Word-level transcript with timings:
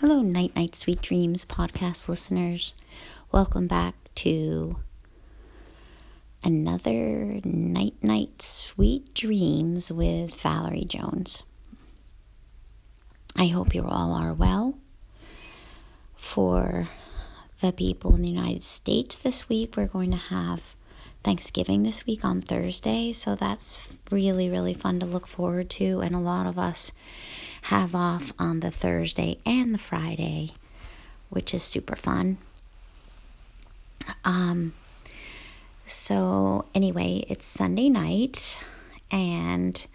Hello, 0.00 0.22
Night 0.22 0.56
Night 0.56 0.74
Sweet 0.74 1.02
Dreams 1.02 1.44
podcast 1.44 2.08
listeners. 2.08 2.74
Welcome 3.32 3.66
back 3.66 3.94
to 4.14 4.76
another 6.42 7.38
Night 7.44 8.02
Night 8.02 8.40
Sweet 8.40 9.12
Dreams 9.12 9.92
with 9.92 10.34
Valerie 10.36 10.86
Jones. 10.86 11.42
I 13.36 13.48
hope 13.48 13.74
you 13.74 13.84
all 13.84 14.14
are 14.14 14.32
well. 14.32 14.78
For 16.16 16.88
the 17.60 17.70
people 17.70 18.14
in 18.14 18.22
the 18.22 18.30
United 18.30 18.64
States 18.64 19.18
this 19.18 19.50
week, 19.50 19.76
we're 19.76 19.86
going 19.86 20.12
to 20.12 20.16
have 20.16 20.74
Thanksgiving 21.22 21.82
this 21.82 22.06
week 22.06 22.24
on 22.24 22.40
Thursday, 22.40 23.12
so 23.12 23.34
that's 23.34 23.98
really, 24.10 24.48
really 24.48 24.72
fun 24.72 24.98
to 25.00 25.04
look 25.04 25.26
forward 25.26 25.68
to. 25.68 26.00
And 26.00 26.14
a 26.14 26.20
lot 26.20 26.46
of 26.46 26.58
us 26.58 26.90
have 27.62 27.94
off 27.94 28.32
on 28.38 28.60
the 28.60 28.70
Thursday 28.70 29.38
and 29.44 29.74
the 29.74 29.78
Friday, 29.78 30.52
which 31.28 31.54
is 31.54 31.62
super 31.62 31.96
fun. 31.96 32.38
Um, 34.24 34.74
so, 35.84 36.66
anyway, 36.74 37.24
it's 37.28 37.46
Sunday 37.46 37.88
night 37.88 38.58
and 39.10 39.86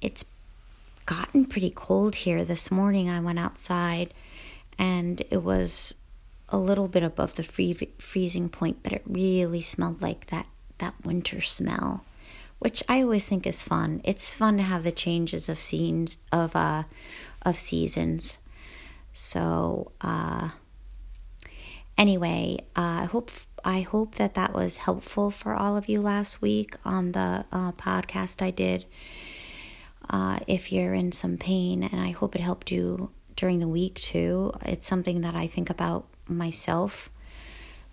it's 0.00 0.24
gotten 1.06 1.44
pretty 1.44 1.70
cold 1.70 2.16
here. 2.16 2.44
This 2.44 2.70
morning 2.70 3.08
I 3.10 3.20
went 3.20 3.38
outside 3.38 4.12
and 4.78 5.20
it 5.30 5.42
was 5.42 5.94
a 6.48 6.58
little 6.58 6.88
bit 6.88 7.02
above 7.02 7.36
the 7.36 7.42
free, 7.42 7.72
freezing 7.98 8.48
point, 8.48 8.78
but 8.82 8.92
it 8.92 9.02
really 9.06 9.60
smelled 9.60 10.02
like 10.02 10.26
that, 10.26 10.46
that 10.78 10.94
winter 11.04 11.40
smell, 11.40 12.04
which 12.62 12.82
I 12.88 13.02
always 13.02 13.26
think 13.26 13.44
is 13.44 13.62
fun. 13.62 14.00
It's 14.04 14.32
fun 14.32 14.56
to 14.56 14.62
have 14.62 14.84
the 14.84 14.92
changes 14.92 15.48
of 15.48 15.58
scenes 15.58 16.18
of 16.30 16.54
uh 16.54 16.84
of 17.42 17.58
seasons. 17.58 18.38
So 19.12 19.90
uh, 20.00 20.50
anyway, 21.98 22.58
uh, 22.76 23.02
I 23.02 23.08
hope 23.10 23.30
I 23.64 23.80
hope 23.80 24.14
that 24.14 24.34
that 24.34 24.54
was 24.54 24.78
helpful 24.78 25.30
for 25.30 25.54
all 25.54 25.76
of 25.76 25.88
you 25.88 26.00
last 26.00 26.40
week 26.40 26.76
on 26.84 27.12
the 27.12 27.44
uh, 27.52 27.72
podcast 27.72 28.42
I 28.42 28.50
did. 28.50 28.86
Uh, 30.08 30.38
if 30.46 30.72
you're 30.72 30.94
in 30.94 31.12
some 31.12 31.38
pain, 31.38 31.82
and 31.82 32.00
I 32.00 32.10
hope 32.10 32.34
it 32.34 32.40
helped 32.40 32.70
you 32.70 33.10
during 33.36 33.60
the 33.60 33.68
week 33.68 33.96
too. 34.00 34.52
It's 34.64 34.86
something 34.86 35.22
that 35.22 35.34
I 35.34 35.46
think 35.46 35.68
about 35.68 36.06
myself. 36.28 37.10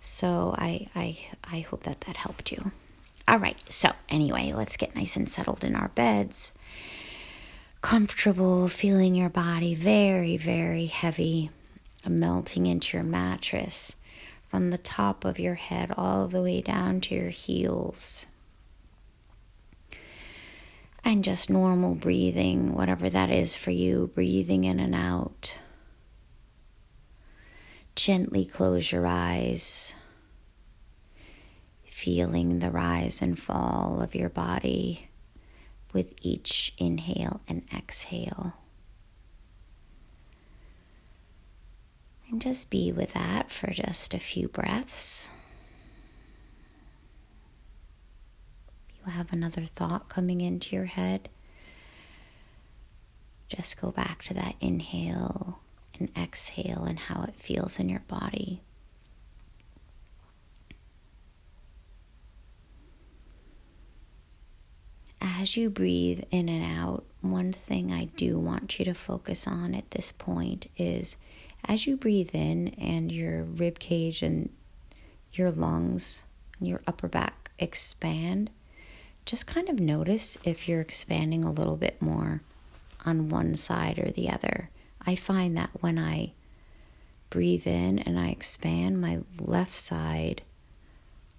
So 0.00 0.54
I 0.56 0.88
I 0.94 1.18
I 1.44 1.60
hope 1.60 1.82
that 1.84 2.02
that 2.02 2.16
helped 2.16 2.52
you. 2.52 2.72
All 3.30 3.38
right. 3.38 3.56
So 3.68 3.92
anyway, 4.08 4.52
let's 4.52 4.76
get 4.76 4.96
nice 4.96 5.14
and 5.14 5.28
settled 5.28 5.62
in 5.62 5.76
our 5.76 5.90
beds. 5.90 6.52
Comfortable, 7.80 8.66
feeling 8.66 9.14
your 9.14 9.30
body 9.30 9.76
very 9.76 10.36
very 10.36 10.86
heavy, 10.86 11.50
melting 12.06 12.66
into 12.66 12.96
your 12.96 13.04
mattress 13.04 13.94
from 14.48 14.70
the 14.70 14.78
top 14.78 15.24
of 15.24 15.38
your 15.38 15.54
head 15.54 15.94
all 15.96 16.26
the 16.26 16.42
way 16.42 16.60
down 16.60 17.00
to 17.02 17.14
your 17.14 17.30
heels. 17.30 18.26
And 21.04 21.22
just 21.22 21.48
normal 21.48 21.94
breathing, 21.94 22.74
whatever 22.74 23.08
that 23.08 23.30
is 23.30 23.54
for 23.54 23.70
you, 23.70 24.10
breathing 24.12 24.64
in 24.64 24.80
and 24.80 24.94
out. 24.94 25.60
Gently 27.94 28.44
close 28.44 28.90
your 28.90 29.06
eyes, 29.06 29.94
feeling 32.00 32.60
the 32.60 32.70
rise 32.70 33.20
and 33.20 33.38
fall 33.38 34.00
of 34.00 34.14
your 34.14 34.30
body 34.30 35.10
with 35.92 36.14
each 36.22 36.72
inhale 36.78 37.42
and 37.46 37.62
exhale. 37.76 38.54
And 42.30 42.40
just 42.40 42.70
be 42.70 42.90
with 42.90 43.12
that 43.12 43.50
for 43.50 43.70
just 43.70 44.14
a 44.14 44.18
few 44.18 44.48
breaths. 44.48 45.28
If 48.88 49.06
you 49.06 49.12
have 49.12 49.30
another 49.30 49.66
thought 49.66 50.08
coming 50.08 50.40
into 50.40 50.74
your 50.74 50.86
head, 50.86 51.28
just 53.48 53.78
go 53.78 53.90
back 53.90 54.22
to 54.22 54.34
that 54.34 54.54
inhale 54.58 55.58
and 55.98 56.08
exhale 56.16 56.84
and 56.84 56.98
how 56.98 57.24
it 57.24 57.34
feels 57.34 57.78
in 57.78 57.90
your 57.90 58.04
body. 58.08 58.62
As 65.20 65.56
you 65.56 65.68
breathe 65.68 66.22
in 66.30 66.48
and 66.48 66.64
out, 66.64 67.04
one 67.20 67.52
thing 67.52 67.92
I 67.92 68.06
do 68.06 68.38
want 68.38 68.78
you 68.78 68.84
to 68.86 68.94
focus 68.94 69.46
on 69.46 69.74
at 69.74 69.90
this 69.90 70.12
point 70.12 70.66
is 70.76 71.16
as 71.66 71.86
you 71.86 71.96
breathe 71.96 72.30
in 72.32 72.68
and 72.78 73.12
your 73.12 73.42
rib 73.42 73.78
cage 73.78 74.22
and 74.22 74.50
your 75.32 75.50
lungs 75.50 76.24
and 76.58 76.68
your 76.68 76.82
upper 76.86 77.08
back 77.08 77.50
expand, 77.58 78.50
just 79.26 79.46
kind 79.46 79.68
of 79.68 79.78
notice 79.78 80.38
if 80.44 80.68
you're 80.68 80.80
expanding 80.80 81.44
a 81.44 81.52
little 81.52 81.76
bit 81.76 82.00
more 82.00 82.40
on 83.04 83.28
one 83.28 83.56
side 83.56 83.98
or 83.98 84.10
the 84.10 84.30
other. 84.30 84.70
I 85.06 85.14
find 85.14 85.56
that 85.56 85.70
when 85.80 85.98
I 85.98 86.32
breathe 87.28 87.66
in 87.66 87.98
and 87.98 88.18
I 88.18 88.28
expand, 88.28 89.00
my 89.00 89.20
left 89.38 89.74
side 89.74 90.42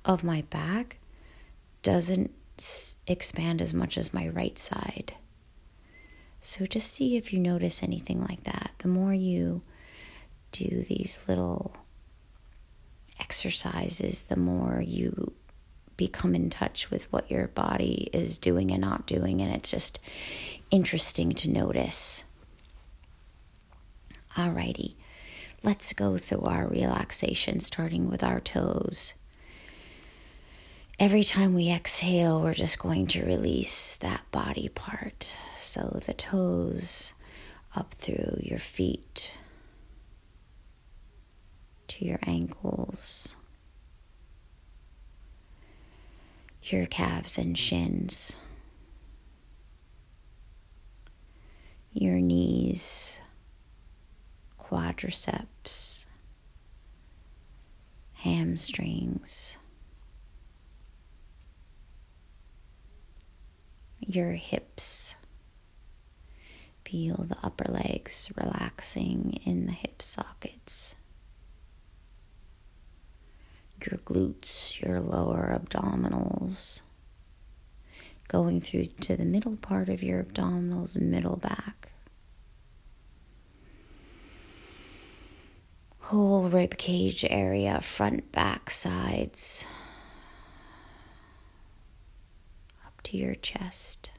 of 0.06 0.24
my 0.24 0.44
back 0.44 0.98
doesn't 1.84 2.32
expand 3.08 3.62
as 3.62 3.74
much 3.74 3.98
as 3.98 4.14
my 4.14 4.28
right 4.28 4.58
side. 4.58 5.14
So 6.40 6.66
just 6.66 6.92
see 6.92 7.18
if 7.18 7.32
you 7.32 7.40
notice 7.40 7.84
anything 7.84 8.22
like 8.22 8.44
that. 8.44 8.72
The 8.80 8.88
more 8.88 9.14
you 9.14 9.62
do 10.52 10.84
these 10.88 11.20
little 11.28 11.74
exercises, 13.20 14.24
the 14.24 14.36
more 14.36 14.82
you 14.86 15.34
become 15.98 16.34
in 16.34 16.50
touch 16.50 16.90
with 16.90 17.12
what 17.14 17.30
your 17.30 17.48
body 17.48 18.10
is 18.12 18.40
doing 18.40 18.72
and 18.72 18.82
not 18.82 19.06
doing. 19.06 19.42
And 19.42 19.54
it's 19.54 19.70
just 19.70 20.00
interesting 20.72 21.34
to 21.34 21.50
notice. 21.50 22.24
Alrighty, 24.36 24.96
let's 25.62 25.94
go 25.94 26.18
through 26.18 26.42
our 26.42 26.68
relaxation, 26.68 27.60
starting 27.60 28.10
with 28.10 28.24
our 28.24 28.40
toes. 28.40 29.14
Every 31.02 31.24
time 31.24 31.56
we 31.56 31.72
exhale, 31.72 32.40
we're 32.40 32.54
just 32.54 32.78
going 32.78 33.08
to 33.08 33.26
release 33.26 33.96
that 33.96 34.22
body 34.32 34.70
part. 34.70 35.36
So 35.58 36.00
the 36.06 36.14
toes 36.14 37.16
up 37.76 37.96
through 37.96 38.38
your 38.40 38.60
feet 38.60 39.36
to 41.88 42.06
your 42.06 42.20
ankles, 42.28 43.36
your 46.62 46.86
calves 46.86 47.36
and 47.40 47.58
shins, 47.58 48.38
your 51.92 52.20
knees 52.20 53.24
quadriceps, 54.60 56.06
hamstrings, 58.14 59.58
your 64.02 64.32
hips. 64.32 65.16
Feel 66.86 67.26
the 67.28 67.38
upper 67.42 67.72
legs 67.72 68.32
relaxing 68.36 69.40
in 69.46 69.66
the 69.66 69.72
hip 69.72 70.02
sockets. 70.02 70.96
Your 73.90 74.00
glutes, 74.00 74.82
your 74.82 75.00
lower 75.00 75.58
abdominals, 75.58 76.82
going 78.28 78.60
through 78.60 78.86
to 78.86 79.16
the 79.16 79.26
middle 79.26 79.56
part 79.56 79.90
of 79.90 80.04
your 80.04 80.24
abdominals, 80.24 81.00
middle 81.00 81.38
back. 81.38 81.92
whole 86.12 86.50
rib 86.50 86.78
cage 86.78 87.24
area, 87.30 87.80
front, 87.80 88.34
back, 88.34 88.70
sides, 88.70 89.66
to 93.04 93.18
your 93.18 93.36
chest. 93.36 94.12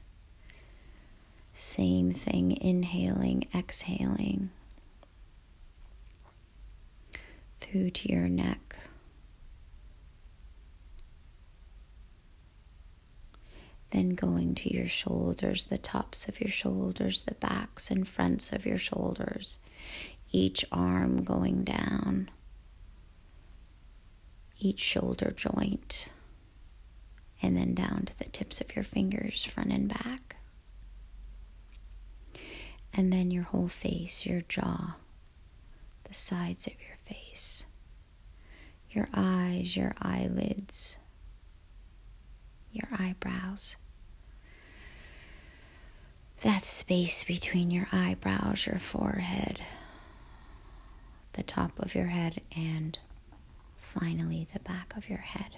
Same 1.53 2.11
thing, 2.11 2.57
inhaling, 2.59 3.47
exhaling, 3.53 4.49
through 7.59 7.91
to 7.91 8.11
your 8.11 8.27
neck. 8.27 8.75
Then 13.91 14.15
going 14.15 14.55
to 14.55 14.73
your 14.73 14.87
shoulders, 14.87 15.65
the 15.65 15.77
tops 15.77 16.27
of 16.27 16.41
your 16.41 16.49
shoulders, 16.49 17.21
the 17.21 17.35
backs 17.35 17.91
and 17.91 18.07
fronts 18.07 18.51
of 18.51 18.65
your 18.65 18.79
shoulders, 18.79 19.59
each 20.31 20.65
arm 20.71 21.23
going 21.23 21.63
down, 21.63 22.31
each 24.59 24.79
shoulder 24.79 25.31
joint, 25.35 26.09
and 27.43 27.57
then 27.57 27.75
down 27.75 28.05
to 28.05 28.17
the 28.17 28.29
tips 28.29 28.61
of 28.61 28.73
your 28.75 28.85
fingers, 28.85 29.43
front 29.43 29.71
and 29.71 29.89
back. 29.89 30.37
And 32.93 33.11
then 33.11 33.29
your 33.31 33.43
whole 33.43 33.67
face, 33.67 34.25
your 34.25 34.41
jaw, 34.41 34.95
the 36.05 36.13
sides 36.13 36.67
of 36.67 36.73
your 36.73 36.97
face, 37.05 37.65
your 38.91 39.09
eyes, 39.13 39.75
your 39.75 39.93
eyelids, 40.01 40.97
your 42.71 42.87
eyebrows. 42.97 43.75
That 46.43 46.65
space 46.65 47.23
between 47.23 47.71
your 47.71 47.87
eyebrows, 47.91 48.65
your 48.67 48.79
forehead, 48.79 49.59
the 51.33 51.43
top 51.43 51.79
of 51.79 51.95
your 51.95 52.07
head, 52.07 52.41
and 52.55 52.97
finally 53.77 54.47
the 54.53 54.59
back 54.59 54.95
of 54.95 55.09
your 55.09 55.19
head. 55.19 55.57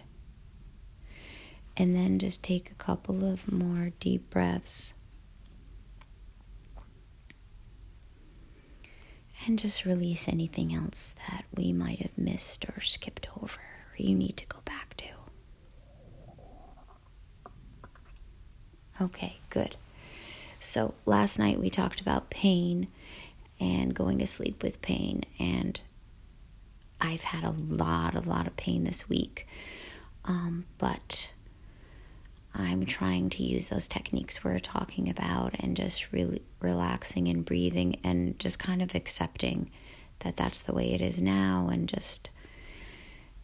And 1.78 1.96
then 1.96 2.20
just 2.20 2.42
take 2.42 2.72
a 2.72 2.76
couple 2.76 3.26
of 3.30 3.52
more 3.52 3.92
deep 4.00 4.30
breaths. 4.30 4.94
And 9.46 9.60
just 9.60 9.86
release 9.86 10.28
anything 10.28 10.74
else 10.74 11.14
that 11.30 11.46
we 11.54 11.72
might 11.72 12.00
have 12.00 12.18
missed 12.18 12.66
or 12.66 12.82
skipped 12.82 13.28
over 13.42 13.60
or 13.60 13.96
you 13.98 14.16
need 14.16 14.38
to 14.38 14.46
go 14.48 14.60
back 14.66 14.96
to. 14.98 15.06
Okay, 19.02 19.38
good. 19.50 19.76
So 20.60 20.96
last 21.06 21.38
night 21.38 21.60
we 21.60 21.70
talked 21.70 22.02
about 22.02 22.30
pain 22.30 22.88
and 23.60 23.94
going 23.94 24.18
to 24.20 24.28
sleep 24.28 24.64
with 24.64 24.82
pain 24.82 25.24
and 25.38 25.80
I've 27.00 27.22
had 27.24 27.44
a 27.44 27.52
lot, 27.52 28.16
a 28.16 28.22
lot 28.22 28.48
of 28.48 28.56
pain 28.58 28.84
this 28.84 29.08
week. 29.10 29.48
Um, 30.24 30.66
but 30.78 31.32
I'm 32.58 32.86
trying 32.86 33.30
to 33.32 33.44
use 33.44 33.70
those 33.70 33.88
techniques 33.88 34.44
we're 34.44 34.60
talking 34.60 35.10
about 35.10 35.56
and 35.60 35.76
just 35.76 36.12
really 36.14 36.42
relaxing 36.62 37.28
and 37.28 37.44
breathing 37.44 38.00
and 38.04 38.40
just 38.40 38.60
kind 38.60 38.82
of 38.82 38.96
accepting 38.96 39.70
that 40.20 40.38
that's 40.38 40.62
the 40.62 40.74
way 40.74 40.94
it 40.94 41.02
is 41.02 41.22
now 41.22 41.70
and 41.72 41.90
just 41.90 42.30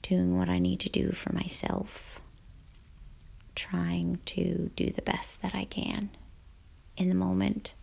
doing 0.01 0.37
what 0.37 0.49
I 0.49 0.59
need 0.59 0.79
to 0.81 0.89
do 0.89 1.11
for 1.11 1.33
myself. 1.33 2.21
Trying 3.53 4.19
to 4.27 4.71
do 4.75 4.89
the 4.89 5.01
best 5.01 5.41
that 5.41 5.53
I 5.53 5.65
can 5.65 6.09
in 6.95 7.09
the 7.09 7.15
moment. 7.15 7.73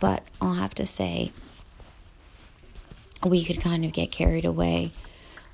But 0.00 0.22
I'll 0.40 0.54
have 0.54 0.74
to 0.76 0.86
say, 0.86 1.32
we 3.26 3.44
could 3.44 3.60
kind 3.60 3.84
of 3.84 3.92
get 3.92 4.12
carried 4.12 4.44
away 4.44 4.92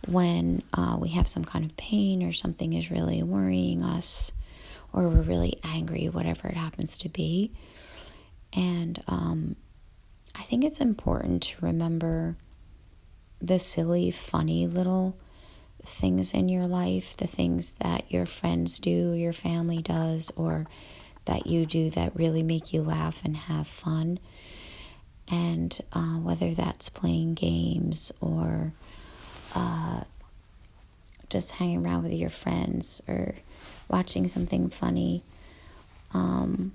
when 0.07 0.63
uh, 0.75 0.99
we 1.01 1.09
have 1.11 1.27
some 1.27 1.45
kind 1.45 1.65
of 1.65 1.75
pain 1.79 2.23
or 2.23 2.33
something 2.33 2.75
is 2.75 2.91
really 2.91 3.23
worrying 3.23 3.83
us 3.83 4.33
or 4.95 5.09
we're 5.09 5.23
really 5.23 5.59
angry, 5.65 6.09
whatever 6.09 6.49
it 6.49 6.57
happens 6.57 6.97
to 6.99 7.09
be. 7.09 7.53
And 8.57 9.03
um, 9.09 9.57
I 10.35 10.43
think 10.43 10.65
it's 10.65 10.81
important 10.81 11.43
to 11.43 11.67
remember 11.67 12.37
the 13.41 13.59
silly, 13.59 14.11
funny 14.11 14.67
little 14.67 15.19
things 15.83 16.33
in 16.33 16.49
your 16.49 16.67
life, 16.67 17.17
the 17.17 17.27
things 17.27 17.73
that 17.73 18.11
your 18.11 18.25
friends 18.25 18.79
do, 18.79 19.13
your 19.13 19.33
family 19.33 19.83
does, 19.83 20.31
or 20.37 20.67
that 21.27 21.47
you 21.47 21.67
do 21.67 21.91
that 21.91 22.15
really 22.17 22.43
make 22.43 22.73
you 22.73 22.83
laugh 22.83 23.25
and 23.25 23.37
have 23.37 23.67
fun 23.67 24.19
and 25.31 25.81
uh, 25.93 26.17
whether 26.19 26.53
that's 26.53 26.89
playing 26.89 27.35
games 27.35 28.13
or 28.21 28.73
uh, 29.55 30.03
just 31.31 31.53
hanging 31.53 31.85
around 31.85 32.03
with 32.03 32.13
your 32.13 32.31
friends 32.31 33.01
or 33.09 33.35
watching 33.89 34.29
something 34.29 34.69
funny 34.71 35.23
um, 36.13 36.73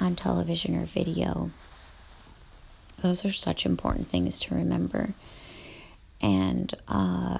on 0.00 0.16
television 0.16 0.76
or 0.76 0.84
video. 0.84 1.50
Those 3.02 3.24
are 3.24 3.32
such 3.32 3.66
important 3.66 4.06
things 4.06 4.40
to 4.40 4.54
remember. 4.54 5.14
And 6.20 6.72
uh, 6.88 7.38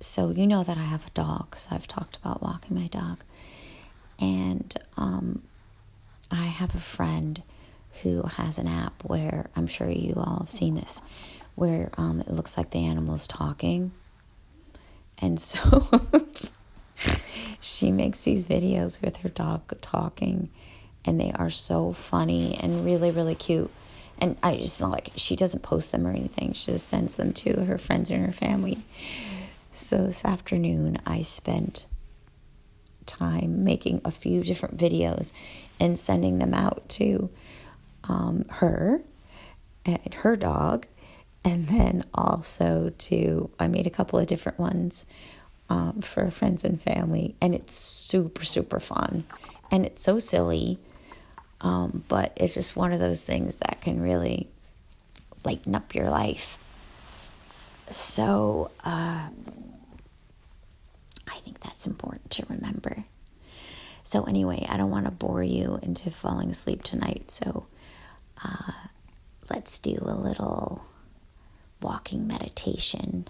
so, 0.00 0.30
you 0.30 0.46
know 0.46 0.64
that 0.64 0.78
I 0.78 0.82
have 0.82 1.06
a 1.06 1.10
dog, 1.10 1.56
so 1.56 1.68
I've 1.74 1.86
talked 1.86 2.16
about 2.16 2.42
walking 2.42 2.76
my 2.76 2.86
dog. 2.88 3.22
And 4.18 4.74
um, 4.96 5.42
I 6.30 6.44
have 6.46 6.74
a 6.74 6.80
friend 6.80 7.42
who 8.02 8.22
has 8.22 8.58
an 8.58 8.66
app 8.66 9.04
where 9.04 9.50
I'm 9.54 9.66
sure 9.66 9.90
you 9.90 10.14
all 10.16 10.38
have 10.40 10.50
seen 10.50 10.74
this, 10.74 11.02
where 11.54 11.90
um, 11.98 12.20
it 12.20 12.30
looks 12.30 12.56
like 12.56 12.70
the 12.70 12.84
animal's 12.86 13.26
talking. 13.28 13.92
And 15.18 15.38
so 15.38 15.90
she 17.60 17.92
makes 17.92 18.24
these 18.24 18.44
videos 18.44 19.00
with 19.00 19.18
her 19.18 19.28
dog 19.28 19.72
talking, 19.80 20.50
and 21.04 21.20
they 21.20 21.32
are 21.32 21.50
so 21.50 21.92
funny 21.92 22.58
and 22.60 22.84
really, 22.84 23.10
really 23.10 23.34
cute. 23.34 23.70
And 24.18 24.36
I 24.42 24.56
just 24.56 24.80
not 24.80 24.90
like 24.90 25.10
she 25.16 25.34
doesn't 25.34 25.62
post 25.62 25.90
them 25.90 26.06
or 26.06 26.10
anything, 26.10 26.52
she 26.52 26.72
just 26.72 26.88
sends 26.88 27.14
them 27.14 27.32
to 27.34 27.64
her 27.64 27.78
friends 27.78 28.10
and 28.10 28.24
her 28.24 28.32
family. 28.32 28.78
So 29.70 30.04
this 30.04 30.24
afternoon, 30.24 30.98
I 31.06 31.22
spent 31.22 31.86
time 33.06 33.64
making 33.64 34.00
a 34.04 34.10
few 34.10 34.42
different 34.42 34.76
videos 34.76 35.32
and 35.80 35.98
sending 35.98 36.38
them 36.38 36.54
out 36.54 36.88
to 36.90 37.30
um, 38.04 38.44
her 38.48 39.02
and 39.84 40.14
her 40.14 40.36
dog, 40.36 40.86
and 41.44 41.66
then 41.68 42.04
also 42.14 42.92
to 42.98 43.50
I 43.58 43.66
made 43.66 43.86
a 43.86 43.90
couple 43.90 44.18
of 44.18 44.26
different 44.26 44.58
ones 44.58 45.06
um, 45.72 46.02
for 46.02 46.30
friends 46.30 46.64
and 46.64 46.80
family, 46.80 47.34
and 47.40 47.54
it's 47.54 47.72
super 47.74 48.44
super 48.44 48.78
fun, 48.78 49.24
and 49.70 49.86
it's 49.86 50.02
so 50.02 50.18
silly, 50.18 50.78
um, 51.62 52.04
but 52.08 52.32
it's 52.36 52.54
just 52.54 52.76
one 52.76 52.92
of 52.92 53.00
those 53.00 53.22
things 53.22 53.54
that 53.56 53.80
can 53.80 54.02
really 54.02 54.48
lighten 55.44 55.74
up 55.74 55.94
your 55.94 56.10
life. 56.10 56.58
So 57.90 58.70
uh, 58.84 59.28
I 61.28 61.36
think 61.44 61.60
that's 61.60 61.86
important 61.86 62.30
to 62.32 62.46
remember. 62.48 63.04
So, 64.04 64.24
anyway, 64.24 64.66
I 64.68 64.76
don't 64.76 64.90
want 64.90 65.06
to 65.06 65.12
bore 65.12 65.44
you 65.44 65.78
into 65.80 66.10
falling 66.10 66.50
asleep 66.50 66.82
tonight. 66.82 67.30
So, 67.30 67.66
uh, 68.44 68.72
let's 69.48 69.78
do 69.78 69.96
a 70.02 70.14
little 70.14 70.84
walking 71.80 72.26
meditation. 72.26 73.28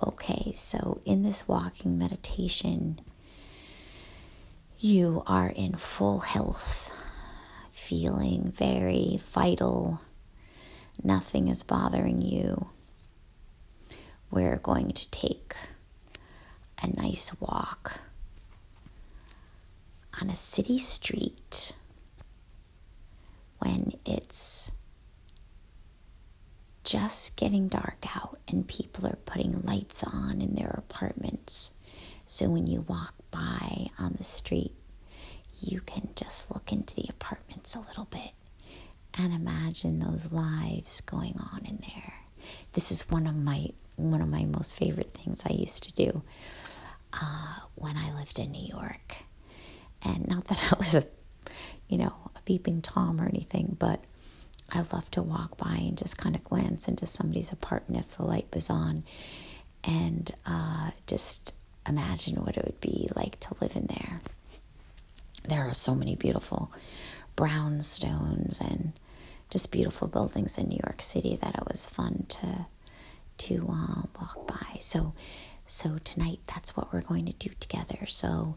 Okay, 0.00 0.52
so 0.54 1.00
in 1.04 1.24
this 1.24 1.48
walking 1.48 1.98
meditation, 1.98 3.00
you 4.78 5.24
are 5.26 5.48
in 5.48 5.74
full 5.74 6.20
health, 6.20 6.92
feeling 7.72 8.52
very 8.52 9.20
vital. 9.32 10.00
Nothing 11.02 11.48
is 11.48 11.64
bothering 11.64 12.22
you. 12.22 12.68
We're 14.30 14.58
going 14.58 14.92
to 14.92 15.10
take 15.10 15.56
a 16.80 16.86
nice 16.86 17.32
walk 17.40 18.02
on 20.20 20.30
a 20.30 20.36
city 20.36 20.78
street 20.78 21.74
when 23.58 23.92
it's 24.06 24.70
just 26.88 27.36
getting 27.36 27.68
dark 27.68 27.98
out 28.16 28.38
and 28.48 28.66
people 28.66 29.06
are 29.06 29.18
putting 29.26 29.60
lights 29.60 30.02
on 30.02 30.40
in 30.40 30.54
their 30.54 30.74
apartments. 30.78 31.70
So 32.24 32.48
when 32.48 32.66
you 32.66 32.80
walk 32.80 33.12
by 33.30 33.88
on 33.98 34.14
the 34.16 34.24
street, 34.24 34.72
you 35.60 35.82
can 35.82 36.08
just 36.16 36.50
look 36.50 36.72
into 36.72 36.94
the 36.94 37.04
apartments 37.10 37.74
a 37.74 37.80
little 37.80 38.06
bit 38.06 38.30
and 39.18 39.34
imagine 39.34 39.98
those 39.98 40.32
lives 40.32 41.02
going 41.02 41.38
on 41.52 41.66
in 41.66 41.76
there. 41.94 42.14
This 42.72 42.90
is 42.90 43.10
one 43.10 43.26
of 43.26 43.36
my 43.36 43.66
one 43.96 44.22
of 44.22 44.28
my 44.28 44.46
most 44.46 44.74
favorite 44.74 45.12
things 45.12 45.42
I 45.44 45.52
used 45.52 45.82
to 45.82 45.92
do 45.92 46.22
uh, 47.12 47.56
when 47.74 47.98
I 47.98 48.14
lived 48.14 48.38
in 48.38 48.50
New 48.52 48.66
York. 48.66 49.16
And 50.02 50.26
not 50.26 50.46
that 50.46 50.58
I 50.72 50.78
was 50.78 50.94
a, 50.94 51.04
you 51.88 51.98
know, 51.98 52.14
a 52.34 52.40
beeping 52.50 52.80
Tom 52.82 53.20
or 53.20 53.26
anything, 53.26 53.76
but 53.78 54.02
I 54.70 54.80
love 54.92 55.10
to 55.12 55.22
walk 55.22 55.56
by 55.56 55.76
and 55.76 55.96
just 55.96 56.18
kind 56.18 56.34
of 56.34 56.44
glance 56.44 56.88
into 56.88 57.06
somebody's 57.06 57.52
apartment 57.52 58.04
if 58.04 58.16
the 58.16 58.24
light 58.24 58.46
was 58.54 58.68
on 58.68 59.04
and 59.84 60.30
uh, 60.44 60.90
just 61.06 61.54
imagine 61.88 62.36
what 62.44 62.56
it 62.56 62.64
would 62.64 62.80
be 62.80 63.08
like 63.16 63.40
to 63.40 63.56
live 63.60 63.76
in 63.76 63.86
there. 63.86 64.20
There 65.48 65.66
are 65.66 65.74
so 65.74 65.94
many 65.94 66.14
beautiful 66.16 66.70
brownstones 67.36 68.60
and 68.60 68.92
just 69.50 69.72
beautiful 69.72 70.08
buildings 70.08 70.58
in 70.58 70.68
New 70.68 70.80
York 70.84 71.00
City 71.00 71.36
that 71.40 71.54
it 71.54 71.66
was 71.66 71.86
fun 71.86 72.26
to 72.28 72.66
to 73.38 73.68
uh, 73.70 74.02
walk 74.20 74.46
by. 74.46 74.78
So 74.80 75.14
so 75.66 75.98
tonight 76.04 76.40
that's 76.46 76.76
what 76.76 76.92
we're 76.92 77.02
going 77.02 77.26
to 77.26 77.32
do 77.32 77.50
together. 77.60 78.04
So 78.06 78.56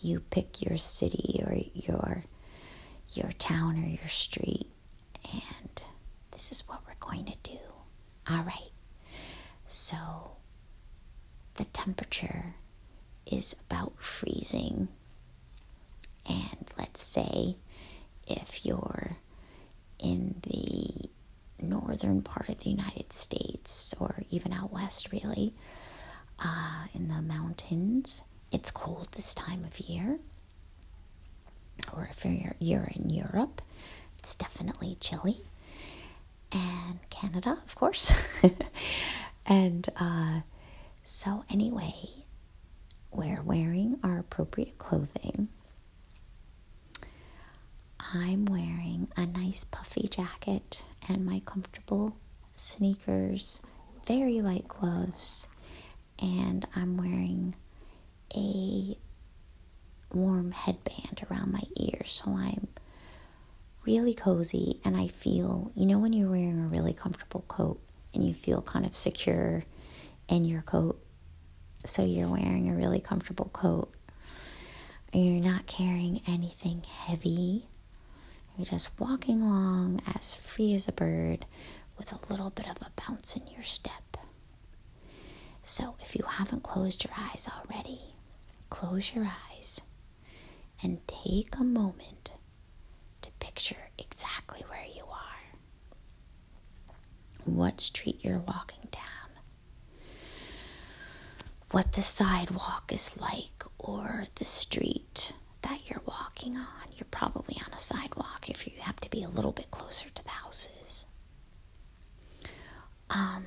you 0.00 0.20
pick 0.20 0.62
your 0.62 0.78
city 0.78 1.42
or 1.44 1.54
your 1.74 2.24
your 3.14 3.30
town 3.32 3.76
or 3.82 3.86
your 3.86 4.08
street. 4.08 4.66
And 5.24 5.82
this 6.32 6.50
is 6.52 6.66
what 6.66 6.80
we're 6.86 6.94
going 7.06 7.24
to 7.26 7.36
do. 7.42 7.58
All 8.30 8.42
right. 8.42 8.70
So 9.66 9.96
the 11.54 11.64
temperature 11.66 12.54
is 13.26 13.54
about 13.68 13.94
freezing. 13.98 14.88
And 16.28 16.70
let's 16.78 17.02
say 17.02 17.56
if 18.26 18.64
you're 18.64 19.16
in 19.98 20.36
the 20.42 21.08
northern 21.64 22.22
part 22.22 22.48
of 22.48 22.58
the 22.58 22.70
United 22.70 23.12
States 23.12 23.94
or 23.98 24.22
even 24.30 24.52
out 24.52 24.72
west, 24.72 25.12
really, 25.12 25.54
uh, 26.38 26.86
in 26.94 27.08
the 27.08 27.22
mountains, 27.22 28.22
it's 28.50 28.70
cold 28.70 29.08
this 29.12 29.34
time 29.34 29.64
of 29.64 29.78
year. 29.80 30.18
Or 31.92 32.08
if 32.10 32.24
you're, 32.24 32.54
you're 32.58 32.90
in 32.94 33.10
Europe, 33.10 33.62
it's 34.22 34.34
definitely 34.34 34.96
chilly. 35.00 35.40
And 36.52 36.98
Canada, 37.10 37.58
of 37.64 37.74
course. 37.74 38.12
and 39.46 39.88
uh, 39.96 40.40
so, 41.02 41.44
anyway, 41.50 41.92
we're 43.10 43.42
wearing 43.42 43.98
our 44.02 44.18
appropriate 44.18 44.78
clothing. 44.78 45.48
I'm 48.14 48.44
wearing 48.44 49.08
a 49.16 49.24
nice 49.26 49.64
puffy 49.64 50.06
jacket 50.08 50.84
and 51.08 51.24
my 51.24 51.40
comfortable 51.46 52.16
sneakers, 52.56 53.60
very 54.06 54.40
light 54.42 54.68
gloves, 54.68 55.48
and 56.18 56.66
I'm 56.76 56.96
wearing 56.96 57.54
a 58.34 58.96
warm 60.12 60.52
headband 60.52 61.24
around 61.30 61.52
my 61.52 61.62
ears. 61.76 62.22
So 62.24 62.32
I'm 62.36 62.68
really 63.84 64.14
cozy 64.14 64.80
and 64.84 64.96
I 64.96 65.08
feel, 65.08 65.72
you 65.74 65.86
know, 65.86 65.98
when 65.98 66.12
you're 66.12 66.30
wearing 66.30 66.64
a 66.64 66.68
really 66.68 66.92
comfortable 66.92 67.44
coat 67.48 67.80
and 68.14 68.26
you 68.26 68.34
feel 68.34 68.62
kind 68.62 68.84
of 68.86 68.94
secure 68.94 69.64
in 70.28 70.44
your 70.44 70.62
coat. 70.62 71.00
So 71.84 72.04
you're 72.04 72.28
wearing 72.28 72.68
a 72.68 72.74
really 72.74 73.00
comfortable 73.00 73.50
coat 73.52 73.92
you're 75.12 75.44
not 75.44 75.66
carrying 75.66 76.22
anything 76.26 76.82
heavy. 76.82 77.66
You're 78.56 78.66
just 78.66 78.98
walking 78.98 79.42
along 79.42 80.00
as 80.14 80.32
free 80.34 80.74
as 80.74 80.88
a 80.88 80.92
bird 80.92 81.44
with 81.98 82.12
a 82.12 82.32
little 82.32 82.50
bit 82.50 82.68
of 82.68 82.76
a 82.80 82.90
bounce 83.06 83.36
in 83.36 83.46
your 83.48 83.62
step. 83.62 84.16
So 85.62 85.96
if 86.00 86.16
you 86.16 86.24
haven't 86.24 86.62
closed 86.62 87.04
your 87.04 87.12
eyes 87.16 87.48
already, 87.48 88.00
close 88.70 89.14
your 89.14 89.28
eyes 89.50 89.80
and 90.82 91.06
take 91.06 91.56
a 91.56 91.64
moment 91.64 92.32
to 93.22 93.30
picture 93.40 93.90
exactly 93.98 94.62
where 94.68 94.84
you 94.94 95.02
are, 95.04 95.56
what 97.44 97.80
street 97.80 98.18
you're 98.22 98.38
walking 98.38 98.88
down, 98.90 99.02
what 101.70 101.92
the 101.92 102.02
sidewalk 102.02 102.90
is 102.92 103.18
like, 103.20 103.64
or 103.78 104.26
the 104.36 104.44
street 104.44 105.32
that 105.62 105.88
you're 105.88 106.02
walking 106.06 106.56
on. 106.56 106.66
You're 106.96 107.06
probably 107.10 107.56
on 107.66 107.72
a 107.72 107.78
sidewalk 107.78 108.48
if 108.48 108.66
you 108.66 108.72
have 108.80 109.00
to 109.00 109.10
be 109.10 109.22
a 109.22 109.28
little 109.28 109.52
bit 109.52 109.70
closer 109.70 110.08
to 110.10 110.22
the 110.24 110.30
houses. 110.30 111.06
Um, 113.10 113.44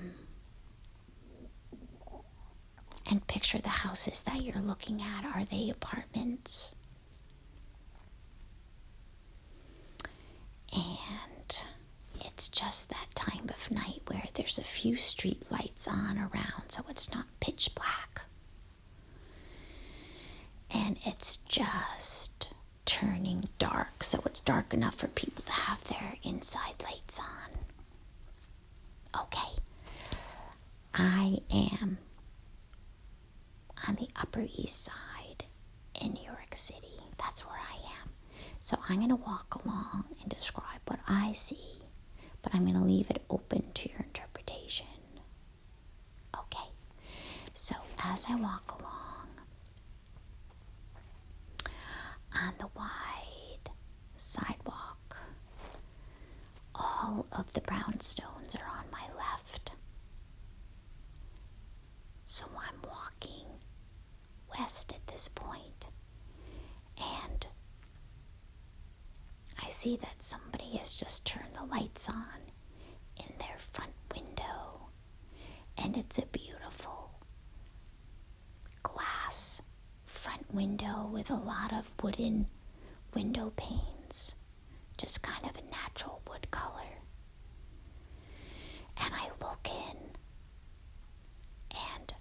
and 3.09 3.25
picture 3.27 3.59
the 3.59 3.69
houses 3.69 4.21
that 4.23 4.41
you're 4.41 4.61
looking 4.61 5.01
at. 5.01 5.25
Are 5.25 5.45
they 5.45 5.69
apartments? 5.69 6.75
And 10.73 11.65
it's 12.35 12.49
just 12.49 12.89
that 12.89 13.07
time 13.15 13.47
of 13.49 13.71
night 13.71 14.01
where 14.07 14.23
there's 14.33 14.57
a 14.57 14.63
few 14.63 14.97
street 14.97 15.49
lights 15.49 15.87
on 15.87 16.17
around, 16.17 16.63
so 16.67 16.83
it's 16.89 17.09
not 17.13 17.27
pitch 17.39 17.69
black. 17.75 18.23
And 20.69 20.97
it's 21.05 21.37
just 21.37 22.53
turning 22.85 23.47
dark, 23.57 24.03
so 24.03 24.21
it's 24.25 24.41
dark 24.41 24.73
enough 24.73 24.95
for 24.95 25.07
people 25.07 25.45
to 25.45 25.51
have 25.53 25.81
their 25.85 26.15
inside 26.23 26.83
lights 26.83 27.21
on. 27.21 29.21
Okay, 29.21 29.53
I 30.93 31.37
am 31.49 31.99
on 33.87 33.95
the 33.95 34.09
Upper 34.21 34.45
East 34.57 34.83
Side 34.83 35.45
in 36.01 36.13
New 36.13 36.23
York 36.23 36.53
City. 36.53 36.99
That's 37.17 37.45
where 37.45 37.55
I 37.59 37.75
am. 38.01 38.09
So 38.59 38.77
I'm 38.89 38.97
going 38.97 39.09
to 39.09 39.15
walk 39.15 39.63
along 39.63 40.03
and 40.21 40.29
describe 40.29 40.81
what 40.87 40.99
I 41.07 41.31
see, 41.31 41.81
but 42.45 42.53
I'm 42.53 42.61
going 42.61 42.75
to 42.75 42.83
leave 42.83 43.09
it 43.09 43.23
open 43.27 43.63
to 43.73 43.89
your 43.89 44.01
interpretation. 44.01 44.85
Okay, 46.37 46.69
so 47.55 47.73
as 48.03 48.27
I 48.29 48.35
walk 48.35 48.77
along, 48.79 49.29
on 52.35 52.53
the 52.59 52.67
wide 52.75 53.71
sidewalk, 54.15 55.17
all 56.75 57.25
of 57.31 57.51
the 57.53 57.61
brownstones 57.61 58.55
are 58.55 58.67
on 58.67 58.85
my 58.91 59.07
left. 59.17 59.71
So 62.25 62.45
I'm 62.55 62.79
walking 62.87 63.47
west 64.59 64.93
at 64.93 65.07
this 65.07 65.27
point, 65.29 65.87
and 66.99 67.47
I 69.65 69.69
see 69.69 69.97
that 69.97 70.23
somebody 70.23 70.77
has 70.77 70.93
just 70.93 71.25
turned 71.25 71.55
the 71.55 71.65
lights 71.65 72.07
on 72.07 72.51
in 73.17 73.33
their 73.39 73.57
front 73.57 73.93
window, 74.13 74.89
and 75.77 75.97
it's 75.97 76.19
a 76.19 76.25
beautiful 76.27 77.19
glass 78.83 79.63
front 80.05 80.53
window 80.53 81.09
with 81.11 81.29
a 81.31 81.35
lot 81.35 81.73
of 81.73 81.91
wooden 82.01 82.47
window 83.15 83.51
panes, 83.55 84.35
just 84.97 85.23
kind 85.23 85.45
of 85.45 85.57
a 85.57 85.71
natural 85.71 86.21
wood 86.29 86.49
color. 86.51 87.01
And 89.03 89.13
I 89.13 89.29
look 89.41 89.67
in 89.67 89.97
and 91.71 92.13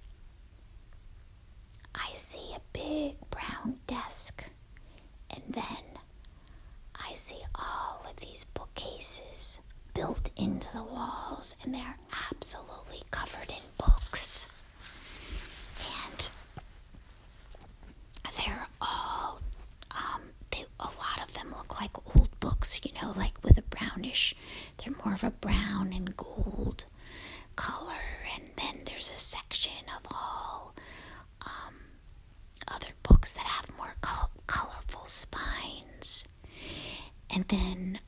I 1.95 2.15
see 2.15 2.55
a 2.57 2.61
big 2.73 3.17
brown 3.31 3.79
desk, 3.87 4.51
and 5.31 5.43
then 5.49 5.94
I 6.95 7.15
see 7.15 7.43
all 7.55 8.05
of 8.09 8.17
these 8.17 8.45
bookcases 8.45 9.61
built 9.95 10.31
into 10.37 10.73
the 10.73 10.83
walls, 10.83 11.55
and 11.63 11.75
they're 11.75 11.99
absolutely 12.31 13.03
covered 13.11 13.51
in 13.51 13.63
books. 13.79 14.47
And 16.09 16.29
they're 18.39 18.67
all, 18.81 19.41
um, 19.91 20.23
they, 20.51 20.65
a 20.81 20.85
lot 20.85 21.23
of 21.23 21.35
them 21.35 21.51
look 21.57 21.81
like 21.81 22.17
old 22.17 22.29
books, 22.41 22.81
you 22.85 22.93
know, 23.01 23.13
like 23.17 23.43
with 23.43 23.59
a 23.59 23.63
brownish, 23.63 24.35
they're 24.79 24.95
more 25.05 25.15
of 25.15 25.25
a 25.25 25.31
brown 25.31 25.93
and 25.93 26.17
gold 26.17 26.85
color. 27.57 27.93
And 28.35 28.45
then 28.57 28.83
there's 28.87 29.11
a 29.13 29.19
section 29.21 29.85
of 29.97 30.13
all 30.13 30.75
um, 31.43 31.75
other 32.69 32.89
books 33.03 33.33
that 33.35 33.45
have 33.45 33.77
more 33.77 33.95
col- 34.01 34.31
colorful 34.47 35.07
spines. 35.07 36.25
And 37.31 37.34
then 37.49 37.99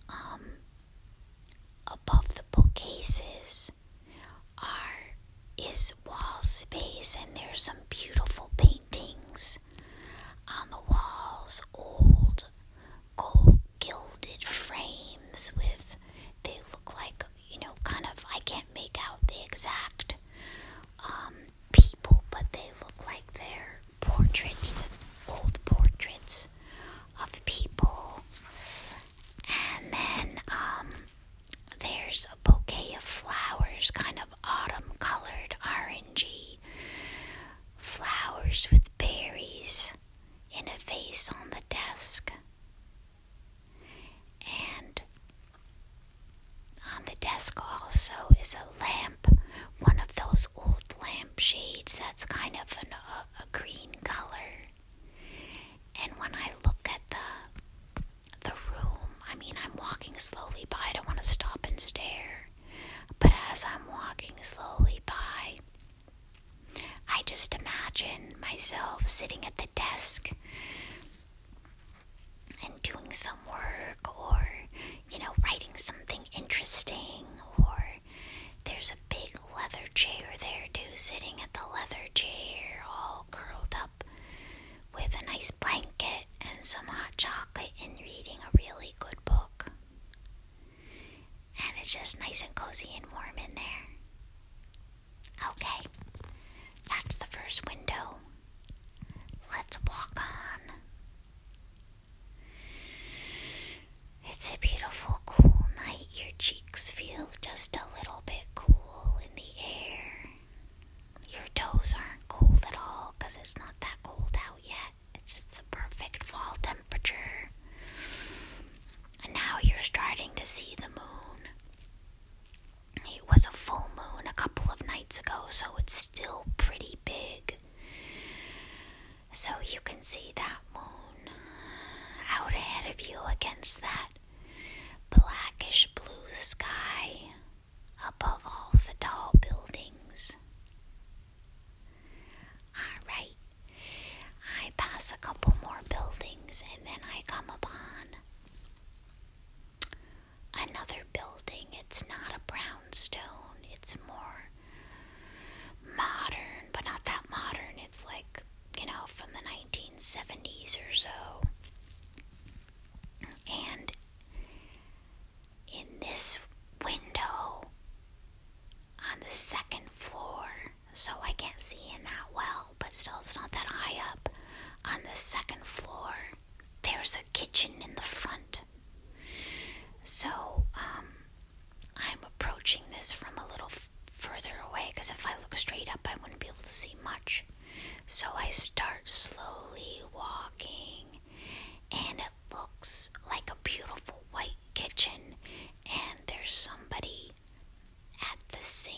sim 198.67 198.96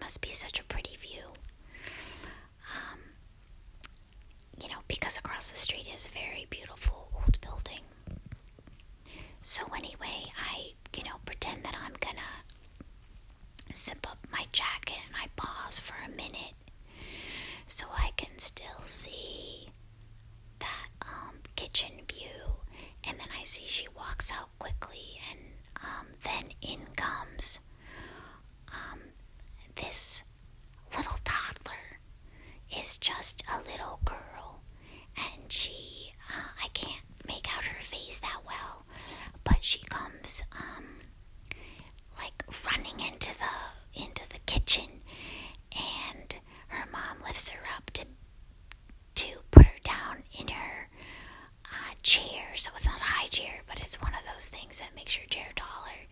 must 0.00 0.20
be 0.22 0.28
such 0.28 0.58
a 0.60 0.64
pretty 0.64 0.96
view. 0.96 1.32
Um, 2.74 3.00
you 4.62 4.68
know, 4.68 4.80
because 4.88 5.18
across 5.18 5.50
the 5.50 5.56
street 5.56 5.86
is 5.92 6.06
a 6.06 6.08
very 6.10 6.46
beautiful 6.50 7.08
old 7.14 7.40
building. 7.40 7.80
So, 9.42 9.62
anyway, 9.76 10.32
I, 10.38 10.72
you 10.94 11.04
know, 11.04 11.16
pretend 11.24 11.62
that 11.64 11.76
I'm 11.84 11.94
gonna 12.00 12.44
zip 13.74 14.06
up 14.10 14.18
my 14.32 14.46
jacket 14.52 14.98
and 15.06 15.14
I 15.22 15.28
pause 15.36 15.78
for 15.78 15.94
a 16.04 16.08
minute 16.16 16.54
so 17.66 17.86
I 17.96 18.10
can 18.16 18.38
still 18.38 18.82
see 18.84 19.68
that 20.58 20.88
um, 21.02 21.36
kitchen 21.56 21.92
view. 22.12 22.56
And 23.04 23.18
then 23.20 23.28
I 23.38 23.44
see 23.44 23.64
she 23.66 23.86
walks 23.96 24.32
out 24.32 24.48
quickly, 24.58 25.20
and 25.30 25.40
um, 25.82 26.06
then 26.24 26.50
in 26.60 26.80
comes 26.96 27.60
um, 28.72 28.98
this 29.76 30.24
little 30.96 31.18
toddler 31.24 32.00
is 32.80 32.96
just 32.98 33.42
a 33.52 33.58
little 33.70 34.00
girl, 34.04 34.62
and 35.16 35.50
she, 35.52 36.12
uh, 36.30 36.48
I 36.64 36.68
can't 36.74 37.04
make 37.26 37.46
out 37.56 37.64
her 37.64 37.80
face 37.82 38.18
that 38.20 38.40
well, 38.46 38.84
but 39.44 39.58
she 39.62 39.80
comes, 39.84 40.42
um, 40.52 40.84
like 42.18 42.42
running 42.64 42.98
into 43.00 43.32
the 43.38 44.02
into 44.02 44.28
the 44.28 44.38
kitchen, 44.46 45.02
and 45.72 46.36
her 46.68 46.86
mom 46.90 47.22
lifts 47.24 47.48
her 47.50 47.62
up 47.76 47.90
to 47.92 48.04
to 49.14 49.38
put 49.50 49.66
her 49.66 49.78
down 49.82 50.22
in 50.38 50.48
her 50.48 50.88
chair, 52.06 52.54
so 52.54 52.70
it's 52.76 52.86
not 52.86 53.00
a 53.00 53.04
high 53.18 53.26
chair, 53.26 53.62
but 53.66 53.80
it's 53.80 54.00
one 54.00 54.12
of 54.14 54.20
those 54.32 54.46
things 54.46 54.78
that 54.78 54.94
makes 54.94 55.18
your 55.18 55.26
chair 55.26 55.48
taller. 55.56 56.06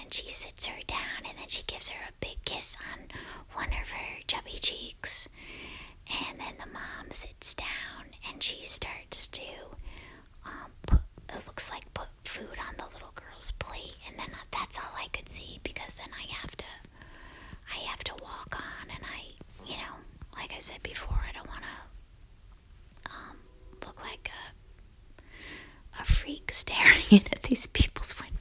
And 0.00 0.12
she 0.12 0.28
sits 0.28 0.66
her 0.66 0.80
down 0.88 1.22
and 1.28 1.38
then 1.38 1.46
she 1.46 1.62
gives 1.62 1.88
her 1.90 2.00
a 2.08 2.12
big 2.20 2.44
kiss 2.44 2.76
on 2.92 3.06
one 3.54 3.68
of 3.68 3.90
her 3.90 4.18
chubby 4.26 4.58
cheeks. 4.60 5.28
And 6.28 6.40
then 6.40 6.54
the 6.58 6.66
mom 6.72 7.10
sits 7.10 7.54
down 7.54 8.10
and 8.28 8.42
she 8.42 8.62
starts 8.64 9.28
to 9.28 9.42
um, 10.44 10.72
put, 10.86 11.00
it 11.28 11.46
looks 11.46 11.70
like 11.70 11.94
put 11.94 12.08
food 12.24 12.58
on 12.68 12.74
the 12.76 12.92
little 12.92 13.12
girl's 13.14 13.52
plate. 13.52 13.94
And 14.08 14.18
then 14.18 14.30
uh, 14.32 14.44
that's 14.50 14.78
all 14.78 14.96
I 14.98 15.06
could 15.12 15.28
see 15.28 15.60
because 15.62 15.94
then 15.94 16.10
I 16.12 16.26
have 16.34 16.56
to, 16.56 16.64
I 17.72 17.76
have 17.86 18.02
to 18.04 18.12
walk 18.22 18.56
on 18.56 18.90
and 18.90 19.04
I, 19.04 19.34
you 19.64 19.76
know, 19.76 19.94
like 20.36 20.52
I 20.56 20.60
said 20.60 20.82
before, 20.82 21.20
I 21.28 21.32
don't 21.32 21.48
want 21.48 21.62
to 21.62 23.10
um, 23.12 23.36
look 23.86 24.00
like 24.02 24.30
a 24.30 24.53
looking 27.14 27.32
at 27.32 27.42
these 27.44 27.66
people's 27.68 28.14
windows. 28.18 28.33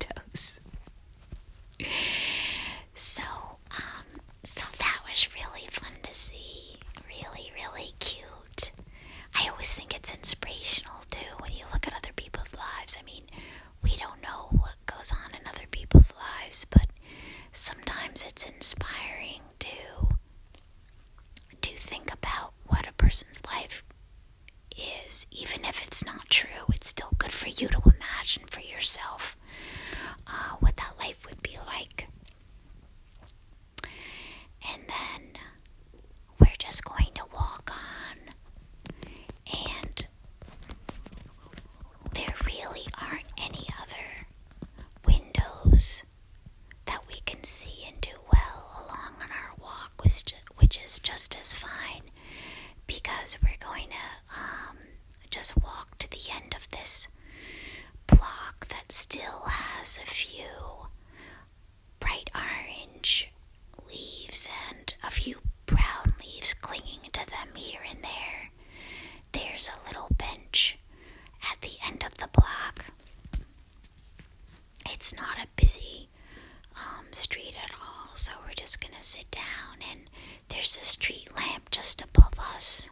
There's 80.76 80.88
a 80.88 80.90
street 80.90 81.30
lamp 81.36 81.70
just 81.72 82.02
above 82.02 82.34
us. 82.56 82.90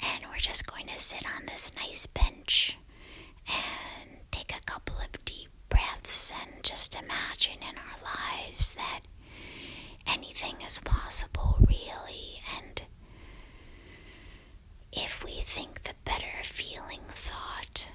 And 0.00 0.24
we're 0.30 0.38
just 0.38 0.66
going 0.66 0.86
to 0.88 0.98
sit 1.00 1.24
on 1.36 1.46
this 1.46 1.72
nice 1.76 2.06
bench 2.06 2.76
and 3.48 4.18
take 4.30 4.52
a 4.54 4.64
couple 4.64 4.96
of 4.98 5.24
deep 5.24 5.48
breaths 5.68 6.32
and 6.42 6.62
just 6.62 6.94
imagine 6.94 7.58
in 7.62 7.76
our 7.76 7.98
lives 8.04 8.74
that 8.74 9.00
anything 10.06 10.56
is 10.66 10.78
possible, 10.80 11.56
really. 11.66 12.42
And 12.58 12.82
if 14.92 15.24
we 15.24 15.32
think 15.40 15.82
the 15.82 15.94
better 16.04 16.42
feeling 16.42 17.00
thought, 17.08 17.88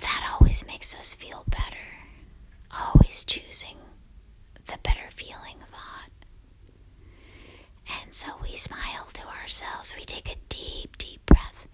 that 0.00 0.30
always 0.38 0.66
makes 0.66 0.94
us 0.94 1.14
feel 1.14 1.44
better. 1.48 1.76
Always 2.70 3.24
choosing 3.24 3.78
the 4.66 4.78
better 4.82 5.08
feeling 5.10 5.56
thought. 5.70 6.17
And 7.88 8.14
so 8.14 8.28
we 8.42 8.54
smile 8.56 9.08
to 9.14 9.22
ourselves. 9.26 9.94
We 9.96 10.04
take 10.04 10.30
a 10.30 10.36
deep, 10.48 10.98
deep 10.98 11.24
breath, 11.26 11.68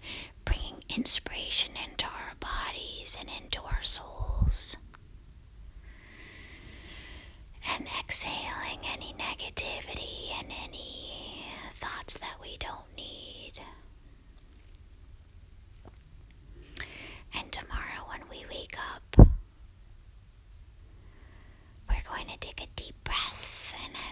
bringing 0.45 0.83
inspiration 0.95 1.71
into 1.75 2.05
our 2.05 2.33
bodies 2.39 3.17
and 3.19 3.29
into 3.41 3.59
our 3.61 3.81
souls. 3.81 4.77
And 7.67 7.87
exhaling 7.99 8.79
any 8.93 9.13
negativity 9.17 10.31
and 10.39 10.51
any 10.63 11.45
thoughts 11.73 12.17
that 12.19 12.37
we 12.41 12.57
don't 12.57 12.94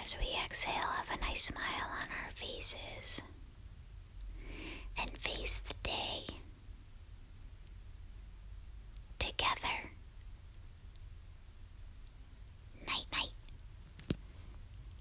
As 0.03 0.17
we 0.19 0.25
exhale, 0.43 0.73
have 0.73 1.17
a 1.17 1.21
nice 1.21 1.45
smile 1.45 1.87
on 2.01 2.09
our 2.25 2.31
faces 2.31 3.21
and 4.99 5.17
face 5.17 5.59
the 5.59 5.75
day 5.81 6.25
together. 9.17 9.91
Night, 12.85 13.05
night. 13.13 13.31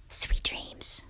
Sweet 0.09 0.45
dreams. 0.45 1.05